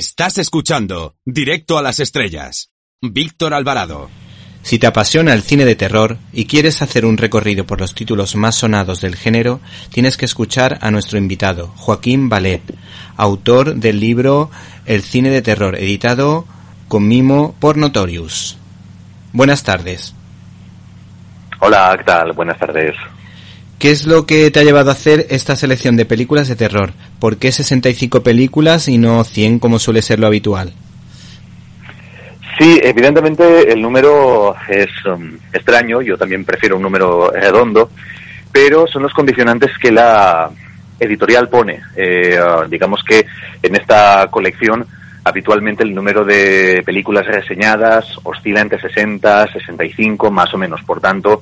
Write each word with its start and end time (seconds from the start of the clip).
Estás 0.00 0.38
escuchando 0.38 1.16
Directo 1.26 1.76
a 1.76 1.82
las 1.82 2.00
Estrellas. 2.00 2.70
Víctor 3.02 3.52
Alvarado. 3.52 4.08
Si 4.62 4.78
te 4.78 4.86
apasiona 4.86 5.34
el 5.34 5.42
cine 5.42 5.66
de 5.66 5.76
terror 5.76 6.16
y 6.32 6.46
quieres 6.46 6.80
hacer 6.80 7.04
un 7.04 7.18
recorrido 7.18 7.66
por 7.66 7.82
los 7.82 7.94
títulos 7.94 8.34
más 8.34 8.54
sonados 8.54 9.02
del 9.02 9.14
género, 9.14 9.60
tienes 9.92 10.16
que 10.16 10.24
escuchar 10.24 10.78
a 10.80 10.90
nuestro 10.90 11.18
invitado, 11.18 11.74
Joaquín 11.76 12.30
Ballet, 12.30 12.62
autor 13.18 13.74
del 13.74 14.00
libro 14.00 14.50
El 14.86 15.02
cine 15.02 15.28
de 15.28 15.42
terror, 15.42 15.74
editado 15.74 16.46
con 16.88 17.06
mimo 17.06 17.54
por 17.60 17.76
Notorious. 17.76 18.56
Buenas 19.34 19.64
tardes. 19.64 20.14
Hola, 21.58 21.94
¿qué 21.98 22.04
tal? 22.04 22.32
Buenas 22.32 22.58
tardes. 22.58 22.96
¿Qué 23.80 23.90
es 23.92 24.06
lo 24.06 24.26
que 24.26 24.50
te 24.50 24.60
ha 24.60 24.62
llevado 24.62 24.90
a 24.90 24.92
hacer 24.92 25.26
esta 25.30 25.56
selección 25.56 25.96
de 25.96 26.04
películas 26.04 26.48
de 26.48 26.54
terror? 26.54 26.92
¿Por 27.18 27.38
qué 27.38 27.50
65 27.50 28.22
películas 28.22 28.88
y 28.88 28.98
no 28.98 29.24
100 29.24 29.58
como 29.58 29.78
suele 29.78 30.02
ser 30.02 30.20
lo 30.20 30.26
habitual? 30.26 30.74
Sí, 32.58 32.78
evidentemente 32.82 33.72
el 33.72 33.80
número 33.80 34.54
es 34.68 34.90
um, 35.06 35.32
extraño, 35.50 36.02
yo 36.02 36.18
también 36.18 36.44
prefiero 36.44 36.76
un 36.76 36.82
número 36.82 37.30
redondo, 37.30 37.88
pero 38.52 38.86
son 38.86 39.02
los 39.02 39.14
condicionantes 39.14 39.70
que 39.80 39.90
la 39.90 40.50
editorial 40.98 41.48
pone. 41.48 41.80
Eh, 41.96 42.38
uh, 42.38 42.68
digamos 42.68 43.02
que 43.02 43.24
en 43.62 43.76
esta 43.76 44.28
colección 44.30 44.84
habitualmente 45.24 45.84
el 45.84 45.94
número 45.94 46.22
de 46.22 46.82
películas 46.84 47.26
reseñadas 47.26 48.04
oscila 48.24 48.60
entre 48.60 48.78
60, 48.78 49.50
65, 49.50 50.30
más 50.30 50.52
o 50.52 50.58
menos. 50.58 50.82
Por 50.82 51.00
tanto, 51.00 51.40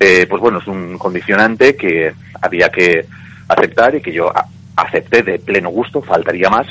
eh, 0.00 0.26
pues 0.28 0.40
bueno, 0.40 0.58
es 0.58 0.66
un 0.66 0.98
condicionante 0.98 1.76
que 1.76 2.12
había 2.40 2.68
que 2.68 3.06
aceptar 3.48 3.94
y 3.94 4.00
que 4.00 4.12
yo 4.12 4.32
acepté 4.76 5.22
de 5.22 5.38
pleno 5.38 5.70
gusto, 5.70 6.02
faltaría 6.02 6.50
más. 6.50 6.66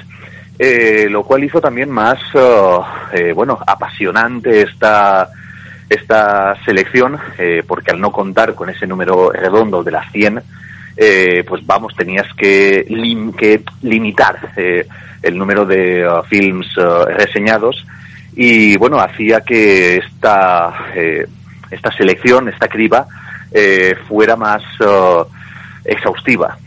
Eh, 0.59 1.07
lo 1.09 1.23
cual 1.23 1.43
hizo 1.43 1.59
también 1.59 1.89
más, 1.89 2.19
uh, 2.35 2.79
eh, 3.11 3.33
bueno, 3.33 3.57
apasionante 3.65 4.61
esta, 4.61 5.27
esta 5.89 6.55
selección, 6.63 7.17
porque 7.67 7.91
al 7.91 7.99
no 7.99 8.11
contar 8.11 8.53
con 8.53 8.69
ese 8.69 8.85
número 8.85 9.31
redondo 9.31 9.83
de 9.83 9.91
las 9.91 10.11
100, 10.11 10.41
pues 11.47 11.65
vamos, 11.65 11.95
tenías 11.95 12.27
que, 12.37 12.85
que 13.35 13.63
limitar 13.81 14.51
el 15.23 15.37
número 15.37 15.65
de 15.65 16.05
uh, 16.07 16.21
films 16.23 16.77
uh, 16.77 17.05
reseñados 17.05 17.85
y, 18.35 18.77
bueno, 18.77 18.99
hacía 18.99 19.41
que 19.41 19.97
esta, 19.97 20.73
esta 21.71 21.91
selección, 21.95 22.49
esta 22.49 22.67
criba, 22.67 23.07
fuera 24.07 24.35
más 24.35 24.61
exhaustiva. 25.85 26.57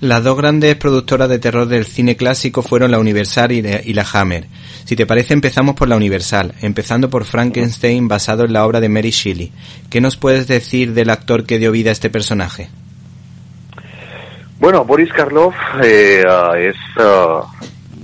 Las 0.00 0.24
dos 0.24 0.36
grandes 0.38 0.76
productoras 0.76 1.28
de 1.28 1.38
terror 1.38 1.66
del 1.66 1.84
cine 1.84 2.16
clásico 2.16 2.62
fueron 2.62 2.90
la 2.90 2.98
Universal 2.98 3.52
y 3.52 3.92
la 3.92 4.06
Hammer. 4.12 4.46
Si 4.84 4.96
te 4.96 5.04
parece, 5.04 5.34
empezamos 5.34 5.74
por 5.74 5.88
la 5.88 5.96
Universal, 5.96 6.54
empezando 6.62 7.10
por 7.10 7.26
Frankenstein 7.26 8.08
basado 8.08 8.44
en 8.44 8.54
la 8.54 8.64
obra 8.64 8.80
de 8.80 8.88
Mary 8.88 9.10
Shelley. 9.10 9.52
¿Qué 9.90 10.00
nos 10.00 10.16
puedes 10.16 10.48
decir 10.48 10.94
del 10.94 11.10
actor 11.10 11.44
que 11.44 11.58
dio 11.58 11.70
vida 11.70 11.90
a 11.90 11.92
este 11.92 12.08
personaje? 12.08 12.70
Bueno, 14.58 14.84
Boris 14.84 15.12
Karloff 15.12 15.54
eh, 15.82 16.22
uh, 16.26 16.54
es, 16.54 16.76
uh, 16.96 17.44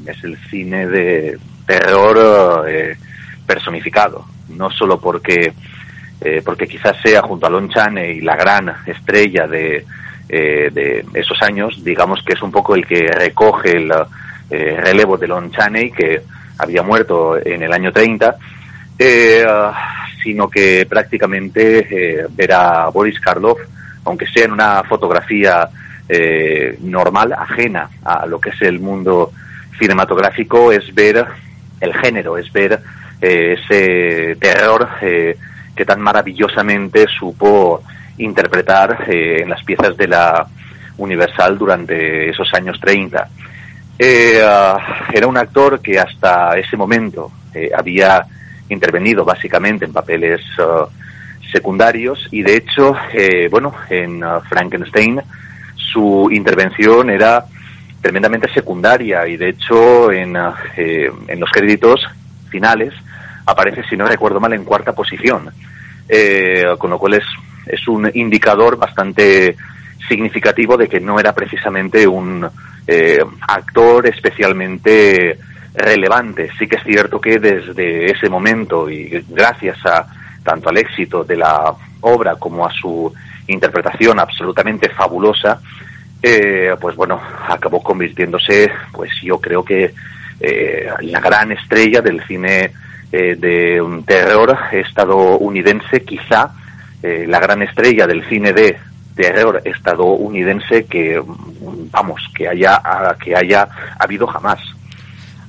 es 0.06 0.22
el 0.22 0.38
cine 0.50 0.86
de 0.86 1.38
terror 1.66 2.16
uh, 2.18 3.46
personificado, 3.46 4.26
no 4.50 4.70
solo 4.70 5.00
porque, 5.00 5.52
eh, 6.20 6.42
porque 6.44 6.66
quizás 6.66 6.96
sea 7.02 7.22
junto 7.22 7.46
a 7.46 7.50
Lon 7.50 7.68
Chaney 7.68 8.20
la 8.20 8.36
gran 8.36 8.72
estrella 8.86 9.46
de, 9.46 9.84
eh, 10.28 10.70
de 10.72 11.04
esos 11.14 11.40
años, 11.40 11.84
digamos 11.84 12.20
que 12.24 12.32
es 12.32 12.42
un 12.42 12.50
poco 12.50 12.74
el 12.74 12.84
que 12.84 13.06
recoge 13.06 13.76
el 13.76 13.92
eh, 14.50 14.76
relevo 14.80 15.16
de 15.16 15.28
Lon 15.28 15.52
Chaney, 15.52 15.92
que 15.92 16.20
había 16.58 16.82
muerto 16.82 17.36
en 17.38 17.62
el 17.62 17.72
año 17.72 17.92
30, 17.92 18.36
eh, 18.98 19.46
sino 20.20 20.50
que 20.50 20.84
prácticamente 20.88 22.26
ver 22.30 22.52
a 22.52 22.88
Boris 22.88 23.20
Karloff, 23.20 23.60
aunque 24.04 24.26
sea 24.26 24.46
en 24.46 24.52
una 24.52 24.82
fotografía 24.82 25.68
normal, 26.80 27.32
ajena 27.32 27.88
a 28.04 28.26
lo 28.26 28.40
que 28.40 28.50
es 28.50 28.62
el 28.62 28.80
mundo 28.80 29.32
cinematográfico, 29.78 30.72
es 30.72 30.92
ver 30.92 31.24
el 31.80 31.94
género, 31.94 32.36
es 32.36 32.52
ver 32.52 32.80
ese 33.20 34.36
terror 34.40 34.88
que 35.76 35.84
tan 35.84 36.00
maravillosamente 36.00 37.06
supo 37.06 37.82
interpretar 38.18 39.04
eh, 39.08 39.42
en 39.42 39.50
las 39.50 39.62
piezas 39.62 39.96
de 39.96 40.08
la 40.08 40.46
Universal 40.98 41.58
durante 41.58 42.30
esos 42.30 42.52
años 42.54 42.80
30. 42.80 43.28
Eh, 43.98 44.40
ah, 44.42 45.08
era 45.12 45.26
un 45.26 45.36
actor 45.36 45.80
que 45.80 45.98
hasta 45.98 46.56
ese 46.58 46.76
momento 46.76 47.30
eh, 47.54 47.70
había 47.76 48.24
intervenido 48.70 49.24
básicamente 49.24 49.84
en 49.84 49.92
papeles 49.92 50.40
ah, 50.58 50.86
secundarios 51.52 52.26
y 52.30 52.42
de 52.42 52.56
hecho, 52.56 52.96
bueno, 53.50 53.74
en 53.90 54.24
ah, 54.24 54.40
Frankenstein 54.48 55.20
su 55.76 56.28
intervención 56.32 57.10
era 57.10 57.44
tremendamente 58.00 58.52
secundaria 58.52 59.26
y 59.26 59.36
de 59.36 59.50
hecho 59.50 60.10
en, 60.10 60.36
en 60.76 61.40
los 61.40 61.50
créditos 61.50 62.00
finales 62.50 62.92
aparece, 63.46 63.82
si 63.88 63.96
no 63.96 64.06
recuerdo 64.06 64.40
mal, 64.40 64.52
en 64.52 64.64
cuarta 64.64 64.92
posición. 64.92 65.50
con 66.78 66.90
lo 66.90 66.98
cual 66.98 67.14
es 67.14 67.24
es 67.66 67.86
un 67.88 68.10
indicador 68.14 68.76
bastante 68.76 69.56
significativo 70.08 70.76
de 70.76 70.88
que 70.88 71.00
no 71.00 71.18
era 71.18 71.34
precisamente 71.34 72.06
un 72.06 72.46
eh, 72.86 73.18
actor 73.48 74.06
especialmente 74.06 75.38
relevante. 75.74 76.50
Sí 76.58 76.66
que 76.66 76.76
es 76.76 76.84
cierto 76.84 77.20
que 77.20 77.38
desde 77.38 78.06
ese 78.06 78.28
momento 78.28 78.88
y 78.88 79.24
gracias 79.28 79.84
a 79.84 80.06
tanto 80.44 80.68
al 80.68 80.78
éxito 80.78 81.24
de 81.24 81.36
la 81.36 81.74
obra 82.02 82.36
como 82.36 82.64
a 82.64 82.72
su 82.72 83.12
interpretación 83.48 84.20
absolutamente 84.20 84.88
fabulosa, 84.90 85.60
eh, 86.22 86.74
pues 86.80 86.94
bueno, 86.94 87.20
acabó 87.48 87.82
convirtiéndose, 87.82 88.70
pues 88.92 89.10
yo 89.22 89.40
creo 89.40 89.64
que 89.64 89.92
eh, 90.40 90.88
la 91.00 91.20
gran 91.20 91.50
estrella 91.50 92.00
del 92.00 92.24
cine 92.26 92.70
de 93.36 93.80
un 93.80 94.04
terror 94.04 94.56
estadounidense, 94.72 96.02
quizá 96.02 96.50
eh, 97.02 97.24
la 97.26 97.38
gran 97.38 97.62
estrella 97.62 98.06
del 98.06 98.24
cine 98.28 98.52
de 98.52 98.76
terror 99.14 99.62
estadounidense 99.64 100.84
que 100.84 101.20
vamos 101.90 102.20
que 102.34 102.48
haya 102.48 102.80
que 103.22 103.34
haya 103.34 103.66
habido 103.98 104.26
jamás 104.26 104.60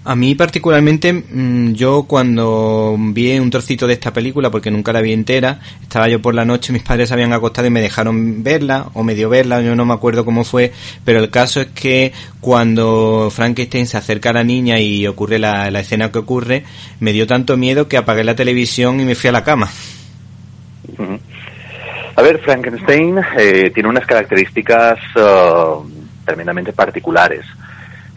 a 0.07 0.15
mí 0.15 0.35
particularmente, 0.35 1.11
mm, 1.11 1.73
yo 1.73 2.03
cuando 2.03 2.95
vi 2.97 3.37
un 3.39 3.49
trocito 3.49 3.85
de 3.87 3.93
esta 3.93 4.13
película, 4.13 4.49
porque 4.49 4.71
nunca 4.71 4.93
la 4.93 5.01
vi 5.01 5.11
entera, 5.11 5.59
estaba 5.81 6.07
yo 6.07 6.21
por 6.21 6.33
la 6.33 6.45
noche, 6.45 6.71
mis 6.71 6.81
padres 6.81 7.11
habían 7.11 7.33
acostado 7.33 7.67
y 7.67 7.71
me 7.71 7.81
dejaron 7.81 8.41
verla, 8.41 8.87
o 8.93 9.03
medio 9.03 9.29
verla, 9.29 9.61
yo 9.61 9.75
no 9.75 9.85
me 9.85 9.93
acuerdo 9.93 10.23
cómo 10.23 10.45
fue, 10.45 10.71
pero 11.03 11.19
el 11.19 11.29
caso 11.29 11.59
es 11.59 11.67
que 11.67 12.13
cuando 12.39 13.29
Frankenstein 13.29 13.85
se 13.85 13.97
acerca 13.97 14.29
a 14.29 14.33
la 14.33 14.45
niña 14.45 14.79
y 14.79 15.05
ocurre 15.07 15.39
la, 15.39 15.69
la 15.71 15.81
escena 15.81 16.09
que 16.09 16.19
ocurre, 16.19 16.63
me 17.01 17.11
dio 17.11 17.27
tanto 17.27 17.57
miedo 17.57 17.89
que 17.89 17.97
apagué 17.97 18.23
la 18.23 18.35
televisión 18.35 19.01
y 19.01 19.03
me 19.03 19.15
fui 19.15 19.27
a 19.27 19.33
la 19.33 19.43
cama. 19.43 19.69
A 22.15 22.21
ver, 22.21 22.39
Frankenstein 22.39 23.19
eh, 23.37 23.71
tiene 23.73 23.89
unas 23.89 24.05
características 24.05 24.99
uh, 25.17 25.85
tremendamente 26.25 26.73
particulares, 26.73 27.45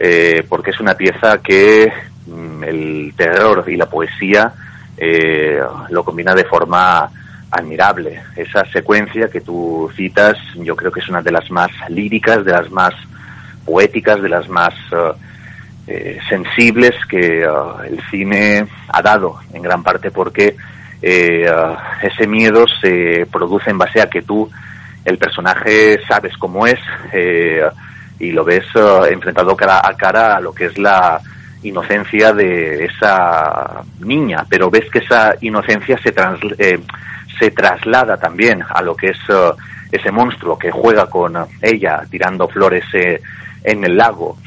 eh, 0.03 0.43
porque 0.49 0.71
es 0.71 0.79
una 0.79 0.95
pieza 0.95 1.37
que 1.43 1.93
mm, 2.25 2.63
el 2.63 3.13
terror 3.15 3.63
y 3.67 3.75
la 3.75 3.85
poesía 3.85 4.51
eh, 4.97 5.61
lo 5.89 6.03
combina 6.03 6.33
de 6.33 6.45
forma 6.45 7.07
admirable. 7.51 8.19
Esa 8.35 8.65
secuencia 8.71 9.29
que 9.29 9.41
tú 9.41 9.91
citas, 9.95 10.37
yo 10.55 10.75
creo 10.75 10.91
que 10.91 11.01
es 11.01 11.09
una 11.09 11.21
de 11.21 11.31
las 11.31 11.51
más 11.51 11.69
líricas, 11.89 12.43
de 12.43 12.51
las 12.51 12.71
más 12.71 12.95
poéticas, 13.63 14.19
de 14.23 14.29
las 14.29 14.49
más 14.49 14.73
uh, 14.91 15.13
sensibles 16.29 16.95
que 17.07 17.43
el 17.43 18.01
cine 18.09 18.65
ha 18.87 19.01
dado, 19.03 19.39
en 19.53 19.61
gran 19.61 19.83
parte 19.83 20.09
porque 20.09 20.55
eh, 20.99 21.45
ese 22.01 22.25
miedo 22.25 22.65
se 22.81 23.27
produce 23.31 23.69
en 23.69 23.77
base 23.77 24.01
a 24.01 24.09
que 24.09 24.23
tú, 24.23 24.49
el 25.05 25.19
personaje, 25.19 25.99
sabes 26.07 26.35
cómo 26.37 26.65
es 26.65 26.79
eh, 27.13 27.61
y 28.21 28.31
lo 28.31 28.43
ves 28.43 28.65
eh, 28.75 29.09
enfrentado 29.11 29.55
cara 29.55 29.81
a 29.83 29.95
cara 29.95 30.35
a 30.37 30.39
lo 30.39 30.53
que 30.53 30.65
es 30.65 30.77
la 30.77 31.19
inocencia 31.63 32.33
de 32.33 32.85
esa 32.85 33.83
niña, 33.99 34.45
pero 34.49 34.69
ves 34.69 34.89
que 34.89 34.99
esa 34.99 35.35
inocencia 35.41 35.97
se, 35.97 36.13
eh, 36.57 36.79
se 37.39 37.51
traslada 37.51 38.17
también 38.17 38.63
a 38.67 38.81
lo 38.81 38.95
que 38.95 39.07
es 39.07 39.19
ese 39.91 40.11
monstruo 40.11 40.57
que 40.57 40.71
juega 40.71 41.07
con 41.07 41.35
ella 41.61 42.01
tirando 42.09 42.47
flores 42.47 42.85
en 42.93 43.83
el 43.83 43.97
lago. 43.97 44.37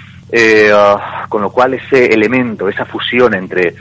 con 1.29 1.43
lo 1.43 1.50
cual 1.50 1.75
ese 1.75 2.06
elemento, 2.06 2.69
esa 2.69 2.85
fusión 2.85 3.35
entre 3.35 3.75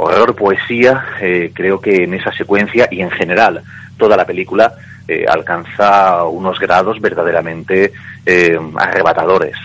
horror, 0.00 0.34
poesía, 0.34 1.04
eh, 1.20 1.52
creo 1.54 1.80
que 1.80 2.04
en 2.04 2.14
esa 2.14 2.32
secuencia 2.32 2.88
y 2.90 3.00
en 3.00 3.10
general 3.10 3.62
toda 3.96 4.16
la 4.16 4.26
película 4.26 4.72
eh, 5.06 5.24
alcanza 5.28 6.24
unos 6.24 6.58
grados 6.58 7.00
verdaderamente 7.00 7.92
eh, 8.24 8.58
arrebatadores. 8.76 9.56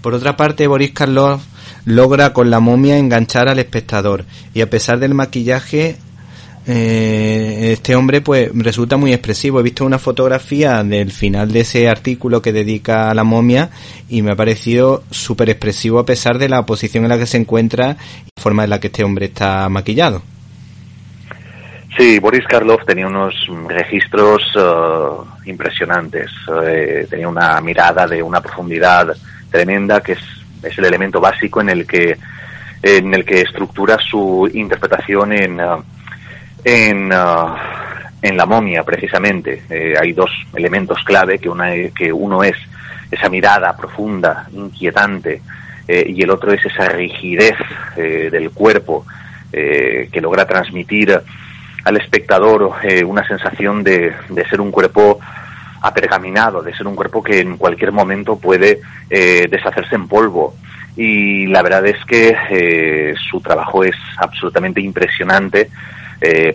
Por 0.00 0.14
otra 0.14 0.36
parte, 0.36 0.66
Boris 0.66 0.92
Karloff 0.92 1.42
logra 1.84 2.32
con 2.32 2.50
la 2.50 2.60
momia 2.60 2.98
enganchar 2.98 3.48
al 3.48 3.58
espectador 3.58 4.24
y 4.54 4.60
a 4.60 4.70
pesar 4.70 4.98
del 4.98 5.14
maquillaje 5.14 5.96
eh, 6.68 7.70
este 7.72 7.94
hombre 7.94 8.20
pues 8.20 8.50
resulta 8.54 8.96
muy 8.96 9.12
expresivo. 9.12 9.60
He 9.60 9.62
visto 9.62 9.84
una 9.84 9.98
fotografía 9.98 10.82
del 10.82 11.12
final 11.12 11.52
de 11.52 11.60
ese 11.60 11.88
artículo 11.88 12.42
que 12.42 12.52
dedica 12.52 13.10
a 13.10 13.14
la 13.14 13.22
momia 13.22 13.70
y 14.08 14.22
me 14.22 14.32
ha 14.32 14.36
parecido 14.36 15.04
súper 15.10 15.50
expresivo 15.50 16.00
a 16.00 16.06
pesar 16.06 16.38
de 16.38 16.48
la 16.48 16.66
posición 16.66 17.04
en 17.04 17.10
la 17.10 17.18
que 17.18 17.26
se 17.26 17.36
encuentra 17.36 17.96
y 18.24 18.30
la 18.36 18.42
forma 18.42 18.64
en 18.64 18.70
la 18.70 18.80
que 18.80 18.88
este 18.88 19.04
hombre 19.04 19.26
está 19.26 19.68
maquillado. 19.68 20.22
Sí, 21.96 22.18
Boris 22.18 22.44
Karloff 22.46 22.84
tenía 22.84 23.06
unos 23.06 23.34
registros 23.68 24.42
eh, 24.56 25.48
impresionantes. 25.50 26.30
Eh, 26.66 27.06
tenía 27.08 27.28
una 27.28 27.60
mirada 27.60 28.06
de 28.06 28.22
una 28.22 28.40
profundidad 28.40 29.16
tremenda 29.50 30.00
que 30.02 30.12
es, 30.12 30.20
es, 30.62 30.76
el 30.78 30.84
elemento 30.84 31.20
básico 31.20 31.60
en 31.60 31.70
el 31.70 31.86
que 31.86 32.16
en 32.82 33.14
el 33.14 33.24
que 33.24 33.40
estructura 33.40 33.96
su 33.98 34.48
interpretación 34.52 35.32
en 35.32 35.60
uh, 35.60 35.82
en, 36.66 37.12
uh, 37.12 37.54
en 38.20 38.36
la 38.36 38.44
momia 38.44 38.82
precisamente. 38.82 39.62
Eh, 39.70 39.94
hay 39.98 40.12
dos 40.12 40.30
elementos 40.54 41.02
clave 41.04 41.38
que 41.38 41.48
una 41.48 41.70
que 41.94 42.12
uno 42.12 42.42
es 42.42 42.56
esa 43.10 43.28
mirada 43.28 43.76
profunda, 43.76 44.48
inquietante, 44.52 45.40
eh, 45.86 46.04
y 46.08 46.22
el 46.22 46.30
otro 46.30 46.52
es 46.52 46.64
esa 46.66 46.88
rigidez 46.88 47.54
eh, 47.96 48.28
del 48.30 48.50
cuerpo 48.50 49.06
que 49.48 50.20
logra 50.20 50.44
transmitir 50.46 51.18
al 51.86 51.96
espectador 51.96 52.72
eh, 52.82 53.04
una 53.04 53.26
sensación 53.26 53.84
de, 53.84 54.12
de, 54.28 54.44
ser 54.48 54.60
un 54.60 54.72
cuerpo 54.72 55.20
apergaminado, 55.80 56.60
de 56.60 56.74
ser 56.74 56.88
un 56.88 56.96
cuerpo 56.96 57.22
que 57.22 57.38
en 57.38 57.56
cualquier 57.56 57.92
momento 57.92 58.40
puede 58.40 58.80
eh, 59.08 59.46
deshacerse 59.48 59.94
en 59.94 60.08
polvo. 60.08 60.56
Y 60.96 61.46
la 61.46 61.62
verdad 61.62 61.86
es 61.86 62.04
que 62.04 62.36
eh, 62.50 63.14
su 63.30 63.40
trabajo 63.40 63.84
es 63.84 63.94
absolutamente 64.16 64.80
impresionante, 64.80 65.70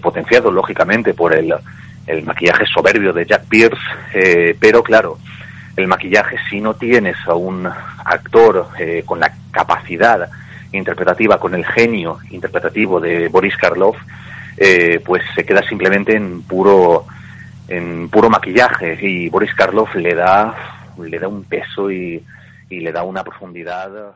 potenciado 0.01 0.51
lógicamente 0.51 1.13
por 1.13 1.33
el, 1.33 1.53
el, 2.07 2.23
maquillaje 2.23 2.65
soberbio 2.65 3.13
de 3.13 3.25
Jack 3.25 3.45
Pierce, 3.47 3.81
pero 4.59 4.83
claro, 4.83 5.17
el 5.77 5.87
maquillaje 5.87 6.37
si 6.49 6.59
no 6.59 6.73
tienes 6.73 7.15
a 7.27 7.35
un 7.35 7.67
actor 7.67 8.67
con 9.05 9.19
la 9.19 9.31
capacidad 9.51 10.29
interpretativa, 10.71 11.39
con 11.39 11.53
el 11.55 11.65
genio 11.65 12.19
interpretativo 12.29 12.99
de 12.99 13.27
Boris 13.27 13.55
Karloff, 13.57 13.97
eh, 14.57 15.01
pues 15.03 15.23
se 15.35 15.45
queda 15.45 15.61
simplemente 15.67 16.15
en 16.15 16.43
puro 16.43 17.05
en 17.67 18.09
puro 18.09 18.29
maquillaje. 18.29 18.97
Y 19.01 19.29
Boris 19.29 19.53
Karloff 19.53 19.95
le 19.95 20.13
da 20.13 20.55
le 20.97 21.19
da 21.19 21.27
un 21.27 21.43
peso 21.45 21.91
y, 21.91 22.23
y 22.69 22.79
le 22.79 22.91
da 22.91 23.03
una 23.03 23.23
profundidad 23.23 24.15